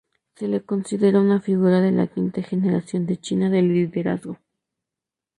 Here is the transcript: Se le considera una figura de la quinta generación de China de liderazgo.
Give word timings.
Se 0.33 0.47
le 0.47 0.63
considera 0.65 1.21
una 1.21 1.39
figura 1.39 1.79
de 1.79 1.91
la 1.91 2.07
quinta 2.07 2.41
generación 2.41 3.05
de 3.05 3.17
China 3.21 3.51
de 3.51 3.61
liderazgo. 3.61 4.39